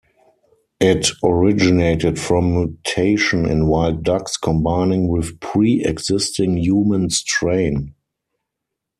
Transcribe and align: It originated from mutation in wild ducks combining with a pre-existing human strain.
It 0.79 1.11
originated 1.23 2.17
from 2.19 2.55
mutation 2.55 3.45
in 3.47 3.67
wild 3.67 4.01
ducks 4.01 4.35
combining 4.35 5.09
with 5.09 5.29
a 5.29 5.33
pre-existing 5.35 6.57
human 6.57 7.11
strain. 7.11 7.93